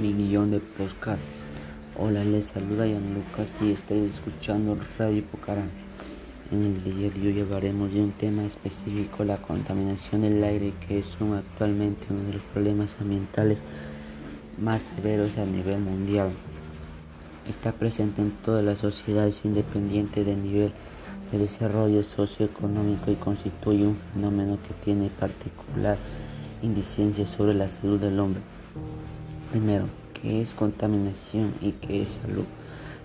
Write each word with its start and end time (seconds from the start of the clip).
mi 0.00 0.14
guion 0.14 0.50
de 0.50 0.60
podcast. 0.60 1.20
Hola, 1.98 2.24
les 2.24 2.46
saluda 2.46 2.86
Ian 2.86 3.12
Lucas 3.12 3.54
y 3.60 3.72
estáis 3.72 4.14
escuchando 4.14 4.78
Radio 4.98 5.22
Pocarán. 5.26 5.68
En 6.50 6.64
el 6.64 6.82
día 6.82 7.10
de 7.10 7.28
hoy 7.28 7.40
hablaremos 7.40 7.92
de 7.92 8.00
un 8.00 8.12
tema 8.12 8.44
específico, 8.44 9.24
la 9.24 9.36
contaminación 9.36 10.22
del 10.22 10.42
aire, 10.42 10.72
que 10.88 11.00
es 11.00 11.18
actualmente 11.20 12.06
uno 12.08 12.22
de 12.28 12.32
los 12.32 12.42
problemas 12.54 12.96
ambientales 12.98 13.62
más 14.58 14.84
severos 14.84 15.36
a 15.36 15.44
nivel 15.44 15.80
mundial. 15.80 16.30
Está 17.46 17.72
presente 17.72 18.22
en 18.22 18.30
todas 18.42 18.64
las 18.64 18.78
sociedades 18.78 19.44
independiente 19.44 20.24
del 20.24 20.42
nivel 20.42 20.72
de 21.30 21.38
desarrollo 21.38 22.02
socioeconómico 22.02 23.10
y 23.10 23.16
constituye 23.16 23.86
un 23.86 23.98
fenómeno 24.14 24.58
que 24.66 24.72
tiene 24.82 25.10
particular 25.10 25.98
incidencia 26.62 27.26
sobre 27.26 27.52
la 27.52 27.68
salud 27.68 28.00
del 28.00 28.18
hombre. 28.18 28.40
Primero, 29.50 29.86
¿qué 30.14 30.40
es 30.40 30.54
contaminación 30.54 31.52
y 31.60 31.72
qué 31.72 32.02
es 32.02 32.20
salud? 32.22 32.44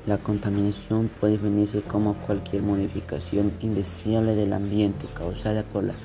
La 0.06 0.20
contaminación 0.20 1.10
puede 1.20 1.34
definirse 1.34 1.82
como 1.82 2.14
cualquier 2.14 2.62
modificación 2.62 3.52
indeseable 3.62 4.36
del 4.36 4.54
ambiente 4.54 5.08
causada 5.16 5.64
por 5.64 5.86
la 5.86 5.96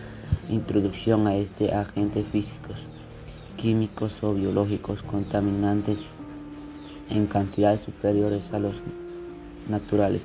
introducción 0.49 1.27
a 1.27 1.37
este 1.37 1.75
agentes 1.75 2.27
físicos, 2.29 2.79
químicos 3.59 4.25
o 4.25 4.33
biológicos 4.33 5.03
contaminantes 5.03 5.99
en 7.11 7.27
cantidades 7.27 7.83
superiores 7.83 8.55
a 8.55 8.61
los 8.61 8.77
naturales 9.69 10.23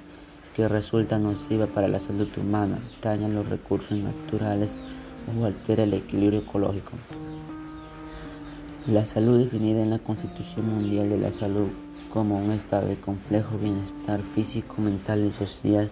que 0.55 0.69
resultan 0.69 1.23
nociva 1.23 1.67
para 1.67 1.89
la 1.89 1.99
salud 1.99 2.29
humana, 2.37 2.79
dañan 3.01 3.35
los 3.35 3.49
recursos 3.49 3.97
naturales 3.97 4.77
o 5.37 5.43
altera 5.43 5.83
el 5.83 5.93
equilibrio 5.93 6.39
ecológico. 6.39 6.93
La 8.87 9.03
salud 9.03 9.39
definida 9.39 9.81
en 9.81 9.89
la 9.89 9.97
Constitución 9.97 10.69
Mundial 10.69 11.09
de 11.09 11.17
la 11.17 11.31
Salud 11.31 11.69
como 12.13 12.37
un 12.37 12.51
estado 12.51 12.87
de 12.87 12.97
complejo 12.97 13.57
bienestar 13.57 14.21
físico, 14.35 14.75
mental 14.79 15.25
y 15.25 15.31
social 15.31 15.89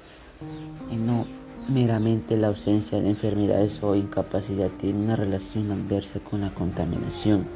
y 0.92 0.98
no 0.98 1.26
meramente 1.68 2.38
la 2.38 2.50
ausencia 2.50 3.02
de 3.02 3.10
enfermedades 3.10 3.82
o 3.82 3.96
incapacidad 3.96 4.70
tiene 4.80 5.06
una 5.06 5.16
relación 5.16 5.72
adversa 5.72 6.20
con 6.20 6.42
la 6.42 6.54
contaminación. 6.54 7.48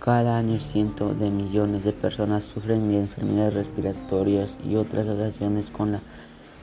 Cada 0.00 0.38
año 0.38 0.58
cientos 0.58 1.16
de 1.20 1.30
millones 1.30 1.84
de 1.84 1.92
personas 1.92 2.42
sufren 2.42 2.88
de 2.88 2.98
enfermedades 2.98 3.54
respiratorias 3.54 4.58
y 4.68 4.74
otras 4.74 5.06
asociaciones 5.06 5.70
con 5.70 5.92
la 5.92 6.00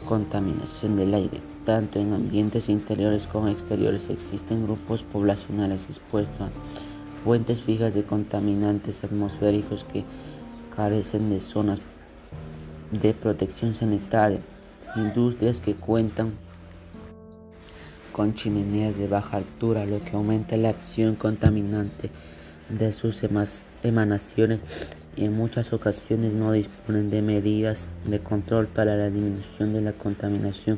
contaminación 0.05 0.97
del 0.97 1.13
aire. 1.13 1.39
Tanto 1.63 1.97
en 1.97 2.11
ambientes 2.11 2.67
interiores 2.67 3.25
como 3.25 3.47
exteriores 3.47 4.09
existen 4.09 4.66
grupos 4.66 5.03
poblacionales 5.03 5.85
expuestos 5.85 6.41
a 6.41 6.94
fuentes 7.26 7.64
fijas 7.64 7.95
de 7.95 8.04
contaminantes 8.04 9.04
atmosféricos 9.04 9.84
que 9.84 10.06
carecen 10.76 11.31
de 11.31 11.40
zonas 11.40 11.80
de 12.92 13.16
protección 13.16 13.73
sanitaria, 13.73 14.42
industrias 14.95 15.59
que 15.59 15.73
cuentan 15.73 16.34
con 18.12 18.36
chimeneas 18.36 19.00
de 19.00 19.08
baja 19.08 19.38
altura, 19.38 19.88
lo 19.88 20.03
que 20.03 20.16
aumenta 20.16 20.56
la 20.56 20.70
acción 20.70 21.16
contaminante 21.16 22.12
de 22.70 22.94
sus 22.94 23.23
emanaciones 23.81 24.59
y 25.16 25.26
en 25.26 25.34
muchas 25.36 25.73
ocasiones 25.73 26.31
no 26.31 26.52
disponen 26.52 27.09
de 27.09 27.23
medidas 27.23 27.88
de 28.06 28.20
control 28.20 28.68
para 28.68 28.96
la 28.96 29.09
disminución 29.09 29.73
de 29.73 29.81
la 29.81 29.94
contaminación 29.94 30.78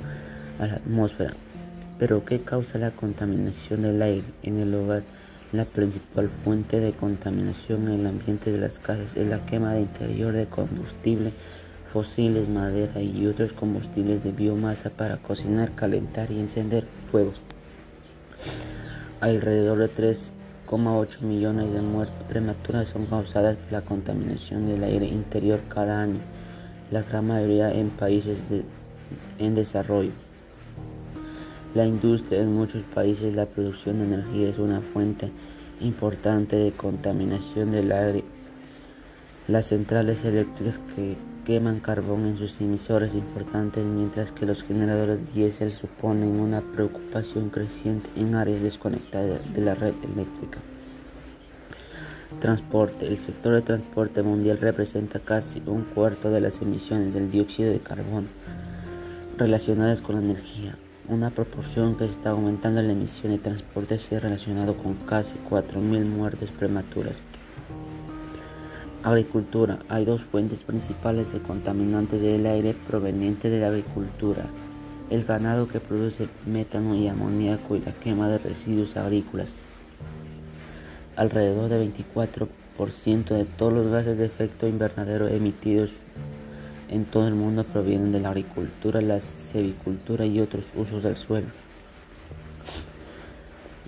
a 0.59 0.68
la 0.68 0.75
atmósfera. 0.75 1.34
Pero 2.00 2.23
¿qué 2.23 2.40
causa 2.40 2.78
la 2.78 2.92
contaminación 2.92 3.81
del 3.81 4.02
aire 4.02 4.28
en 4.44 4.59
el 4.59 4.73
hogar? 4.73 5.16
La 5.53 5.64
principal 5.64 6.30
fuente 6.44 6.81
de 6.81 6.92
contaminación 6.92 7.88
en 7.88 8.02
el 8.02 8.08
ambiente 8.08 8.52
de 8.52 8.58
las 8.58 8.80
casas 8.80 9.16
es 9.16 9.26
la 9.28 9.45
quema 9.45 9.73
de 9.73 9.81
interior 9.81 10.34
de 10.34 10.48
combustible 10.48 11.31
fósiles, 11.94 12.50
madera 12.50 13.02
y 13.02 13.25
otros 13.28 13.53
combustibles 13.53 14.25
de 14.25 14.34
biomasa 14.34 14.90
para 14.90 15.18
cocinar, 15.18 15.74
calentar 15.74 16.31
y 16.31 16.40
encender 16.41 16.86
fuegos. 17.09 17.41
Alrededor 19.22 19.78
de 19.78 20.19
3,8 20.69 21.22
millones 21.22 21.72
de 21.72 21.81
muertes 21.81 22.24
prematuras 22.24 22.90
son 22.90 23.06
causadas 23.06 23.56
por 23.56 23.72
la 23.72 23.81
contaminación 23.84 24.68
del 24.68 24.84
aire 24.84 25.07
interior 25.07 25.62
cada 25.69 26.02
año, 26.02 26.19
la 26.91 27.03
gran 27.03 27.25
mayoría 27.25 27.72
en 27.72 27.90
países 27.90 28.38
en 29.40 29.56
desarrollo. 29.56 30.26
La 31.75 31.85
industria 31.85 32.41
en 32.41 32.53
muchos 32.53 32.83
países, 32.83 33.35
la 33.35 33.45
producción 33.45 34.00
de 34.00 34.05
energía 34.05 34.50
es 34.50 34.57
una 34.57 34.79
fuente 34.79 35.31
importante 35.81 36.55
de 36.55 36.72
contaminación 36.72 37.72
del 37.72 37.91
aire. 37.91 38.23
Las 39.50 39.67
centrales 39.67 40.23
eléctricas 40.23 40.79
que 40.95 41.17
queman 41.45 41.81
carbón 41.81 42.25
en 42.25 42.38
sus 42.38 42.59
emisores 42.61 43.16
importantes, 43.16 43.85
mientras 43.85 44.31
que 44.31 44.45
los 44.45 44.63
generadores 44.63 45.19
diésel 45.33 45.73
suponen 45.73 46.39
una 46.39 46.61
preocupación 46.61 47.50
creciente 47.50 48.09
en 48.16 48.35
áreas 48.35 48.61
desconectadas 48.61 49.41
de 49.53 49.61
la 49.61 49.75
red 49.75 49.94
eléctrica. 50.03 50.59
Transporte. 52.39 53.07
El 53.07 53.19
sector 53.19 53.53
de 53.53 53.61
transporte 53.61 54.23
mundial 54.23 54.57
representa 54.59 55.19
casi 55.19 55.61
un 55.66 55.83
cuarto 55.83 56.31
de 56.31 56.41
las 56.41 56.61
emisiones 56.61 57.13
del 57.13 57.29
dióxido 57.29 57.72
de 57.72 57.79
carbono 57.79 58.27
relacionadas 59.38 60.01
con 60.01 60.16
la 60.16 60.22
energía 60.22 60.75
una 61.09 61.29
proporción 61.29 61.95
que 61.95 62.06
está 62.06 62.31
aumentando 62.31 62.81
la 62.81 62.91
emisión 62.91 63.31
de 63.31 63.38
transporte 63.38 63.97
se 63.97 64.19
relacionado 64.19 64.75
con 64.75 64.95
casi 65.06 65.35
4.000 65.50 66.06
muertes 66.06 66.51
prematuras. 66.51 67.16
Agricultura. 69.03 69.79
Hay 69.88 70.03
dos 70.03 70.23
fuentes 70.23 70.63
principales 70.63 71.31
de 71.31 71.40
contaminantes 71.40 72.22
del 72.22 72.45
aire 72.45 72.75
provenientes 72.88 73.50
de 73.50 73.59
la 73.59 73.68
agricultura. 73.68 74.44
El 75.09 75.23
ganado 75.23 75.69
que 75.69 75.79
produce 75.79 76.28
metano 76.45 76.94
y 76.94 77.07
amoníaco 77.07 77.78
y 77.78 77.79
la 77.79 77.94
quema 77.94 78.28
de 78.28 78.39
residuos 78.39 78.97
agrícolas. 78.97 79.53
Alrededor 81.16 81.69
del 81.69 81.94
24% 81.94 83.29
de 83.29 83.45
todos 83.45 83.72
los 83.72 83.88
gases 83.88 84.18
de 84.18 84.25
efecto 84.25 84.68
invernadero 84.68 85.29
emitidos 85.29 85.91
en 86.90 87.06
todo 87.06 87.28
el 87.28 87.36
mundo 87.36 87.64
provienen 87.64 88.12
de 88.12 88.20
la 88.20 88.30
agricultura, 88.30 89.02
la 89.02 89.20
cevicultura 89.20 90.25
y 90.25 90.40
otros 90.40 90.66
usos 90.75 91.03
del 91.03 91.18
suelo. 91.18 91.48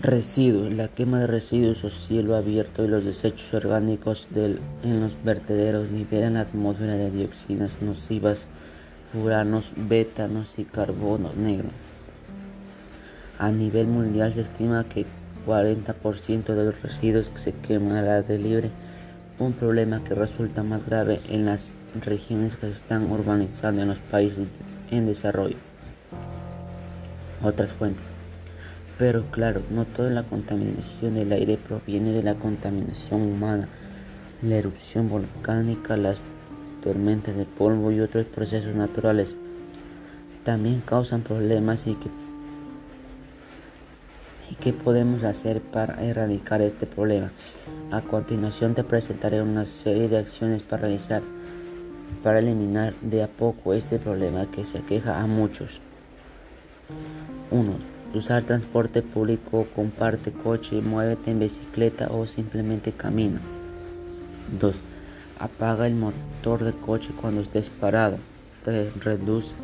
Residuos. 0.01 0.71
La 0.71 0.87
quema 0.87 1.19
de 1.19 1.27
residuos 1.27 1.83
o 1.83 1.89
cielo 1.89 2.35
abierto 2.35 2.85
y 2.85 2.87
los 2.87 3.03
desechos 3.03 3.53
orgánicos 3.53 4.27
en 4.33 5.01
los 5.01 5.11
vertederos 5.23 5.91
liberan 5.91 6.35
la 6.35 6.41
atmósfera 6.41 6.93
de 6.93 7.11
dioxinas 7.11 7.81
nocivas, 7.81 8.45
furanos, 9.11 9.73
bétanos 9.75 10.57
y 10.57 10.63
carbono 10.63 11.31
negro. 11.33 11.69
A 13.37 13.51
nivel 13.51 13.87
mundial 13.87 14.33
se 14.33 14.41
estima 14.41 14.85
que 14.85 15.05
40% 15.45 16.53
de 16.53 16.65
los 16.65 16.81
residuos 16.81 17.31
se 17.35 17.53
queman 17.53 17.97
al 17.97 18.09
aire 18.09 18.37
libre, 18.37 18.71
un 19.37 19.53
problema 19.53 20.03
que 20.03 20.15
resulta 20.15 20.63
más 20.63 20.85
grave 20.85 21.21
en 21.29 21.45
las 21.45 21.71
regiones 22.01 22.55
que 22.55 22.67
se 22.67 22.73
están 22.73 23.11
urbanizando 23.11 23.81
en 23.81 23.87
los 23.87 23.99
países 23.99 24.47
en 24.91 25.05
desarrollo. 25.05 25.57
Otras 27.43 27.71
fuentes. 27.71 28.05
Pero 28.97 29.23
claro, 29.31 29.61
no 29.69 29.85
toda 29.85 30.09
la 30.09 30.23
contaminación 30.23 31.15
del 31.15 31.31
aire 31.31 31.57
proviene 31.57 32.11
de 32.11 32.23
la 32.23 32.35
contaminación 32.35 33.21
humana. 33.21 33.69
La 34.41 34.55
erupción 34.55 35.09
volcánica, 35.09 35.95
las 35.95 36.21
tormentas 36.83 37.35
de 37.35 37.45
polvo 37.45 37.91
y 37.91 37.99
otros 37.99 38.25
procesos 38.25 38.75
naturales 38.75 39.35
también 40.43 40.81
causan 40.81 41.21
problemas 41.21 41.87
y 41.87 41.95
que 41.95 42.09
¿Y 44.51 44.55
qué 44.55 44.73
podemos 44.73 45.23
hacer 45.23 45.61
para 45.61 46.03
erradicar 46.03 46.61
este 46.61 46.87
problema? 46.87 47.31
A 47.91 48.01
continuación 48.01 48.73
te 48.73 48.83
presentaré 48.83 49.43
una 49.43 49.65
serie 49.65 50.07
de 50.07 50.17
acciones 50.17 50.63
para 50.63 50.83
realizar 50.83 51.21
para 52.23 52.39
eliminar 52.39 52.93
de 53.01 53.23
a 53.23 53.27
poco 53.27 53.73
este 53.73 53.99
problema 53.99 54.45
que 54.51 54.65
se 54.65 54.79
aqueja 54.79 55.21
a 55.21 55.27
muchos. 55.27 55.81
1. 57.51 57.73
Usar 58.13 58.43
transporte 58.43 59.01
público, 59.01 59.67
comparte 59.75 60.31
coche, 60.31 60.81
muévete 60.81 61.31
en 61.31 61.39
bicicleta 61.39 62.09
o 62.11 62.25
simplemente 62.25 62.91
camina. 62.91 63.39
2. 64.59 64.75
Apaga 65.39 65.87
el 65.87 65.95
motor 65.95 66.63
de 66.63 66.73
coche 66.73 67.11
cuando 67.19 67.41
estés 67.41 67.69
parado. 67.69 68.17
3. 68.63 69.03
Reduce 69.03 69.55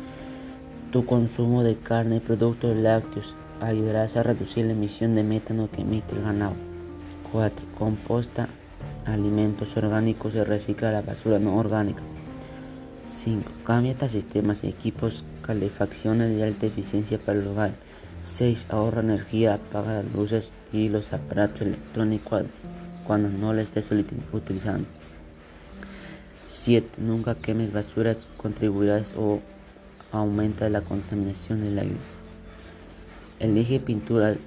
tu 0.92 1.04
consumo 1.04 1.62
de 1.62 1.76
carne 1.76 2.16
y 2.16 2.20
productos 2.20 2.76
lácteos. 2.76 3.34
Ayudarás 3.60 4.16
a 4.16 4.22
reducir 4.22 4.66
la 4.66 4.72
emisión 4.72 5.14
de 5.14 5.22
metano 5.22 5.68
que 5.70 5.82
emite 5.82 6.14
el 6.14 6.22
ganado. 6.22 6.54
4. 7.32 7.66
Composta 7.78 8.48
alimentos 9.04 9.76
orgánicos 9.76 10.34
y 10.34 10.42
recicla 10.42 10.92
la 10.92 11.02
basura 11.02 11.38
no 11.38 11.56
orgánica. 11.56 12.02
5. 13.06 13.50
Cambia 13.64 14.08
sistemas 14.08 14.64
y 14.64 14.68
equipos 14.68 15.24
calefacciones 15.42 16.36
de 16.36 16.44
alta 16.44 16.66
eficiencia 16.66 17.18
para 17.18 17.38
el 17.38 17.46
hogar. 17.46 17.72
6. 18.22 18.66
Ahorra 18.70 19.02
energía, 19.02 19.54
apaga 19.54 20.02
las 20.02 20.12
luces 20.12 20.52
y 20.72 20.88
los 20.88 21.12
aparatos 21.12 21.62
electrónicos 21.62 22.44
cuando 23.06 23.28
no 23.28 23.52
la 23.52 23.62
estés 23.62 23.90
utilizando. 24.32 24.88
7. 26.48 27.00
Nunca 27.00 27.36
quemes 27.36 27.72
basuras, 27.72 28.26
contribuirás 28.36 29.14
o 29.16 29.40
aumenta 30.12 30.68
la 30.68 30.80
contaminación 30.80 31.62
del 31.62 31.78
aire. 31.78 31.96
Elige 33.38 33.80
pinturas 33.80 34.38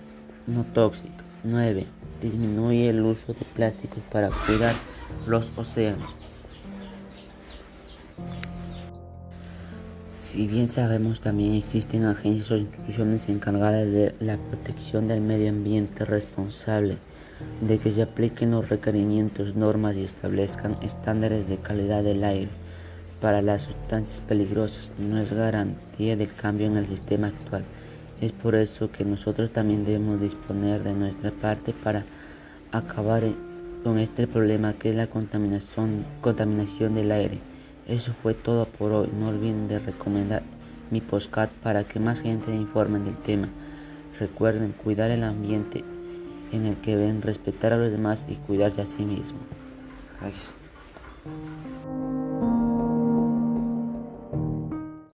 no 0.48 0.66
tóxicas. 0.66 1.26
9. 1.44 1.86
Disminuye 2.22 2.90
el 2.90 3.02
uso 3.02 3.34
de 3.34 3.46
plásticos 3.56 4.04
para 4.12 4.30
cuidar 4.30 4.76
los 5.28 5.50
océanos. 5.56 6.19
Si 10.32 10.46
bien 10.46 10.68
sabemos, 10.68 11.22
también 11.22 11.56
existen 11.56 12.06
agencias 12.06 12.52
o 12.52 12.58
instituciones 12.58 13.28
encargadas 13.30 13.92
de 13.92 14.14
la 14.20 14.38
protección 14.38 15.08
del 15.08 15.22
medio 15.22 15.50
ambiente 15.50 16.06
responsable 16.06 17.00
de 17.68 17.80
que 17.80 17.92
se 17.92 18.04
apliquen 18.04 18.52
los 18.52 18.70
requerimientos, 18.70 19.56
normas 19.56 19.96
y 19.96 20.04
establezcan 20.04 20.78
estándares 20.84 21.50
de 21.50 21.58
calidad 21.58 22.04
del 22.04 22.24
aire 22.24 22.52
para 23.20 23.42
las 23.42 23.64
sustancias 23.64 24.22
peligrosas 24.22 24.94
no 25.00 25.18
es 25.18 25.34
garantía 25.34 26.16
del 26.16 26.32
cambio 26.32 26.68
en 26.68 26.78
el 26.78 26.88
sistema 26.88 27.30
actual. 27.30 27.64
Es 28.22 28.32
por 28.32 28.54
eso 28.54 28.92
que 28.92 29.06
nosotros 29.06 29.52
también 29.52 29.84
debemos 29.84 30.22
disponer 30.22 30.84
de 30.84 30.94
nuestra 30.94 31.32
parte 31.32 31.74
para 31.74 32.06
acabar 32.72 33.24
con 33.84 33.98
este 33.98 34.28
problema 34.28 34.74
que 34.74 34.92
es 34.92 34.96
la 34.96 35.08
contaminación 35.08 36.94
del 36.94 37.12
aire. 37.14 37.49
Eso 37.90 38.14
fue 38.22 38.36
todo 38.36 38.66
por 38.66 38.92
hoy. 38.92 39.10
No 39.12 39.30
olviden 39.30 39.68
de 39.68 39.80
recomendar 39.80 40.44
mi 40.92 41.02
postcard 41.02 41.50
para 41.64 41.84
que 41.84 42.00
más 42.00 42.22
gente 42.22 42.56
informe 42.56 43.00
del 43.00 43.18
tema. 43.18 43.50
Recuerden 44.20 44.74
cuidar 44.74 45.10
el 45.10 45.24
ambiente 45.24 45.84
en 46.52 46.68
el 46.68 46.76
que 46.78 46.96
ven 46.96 47.24
respetar 47.24 47.74
a 47.74 47.78
los 47.78 47.92
demás 47.92 48.28
y 48.30 48.36
cuidarse 48.36 48.82
a 48.82 48.86
sí 48.86 49.04
mismo. 49.04 49.40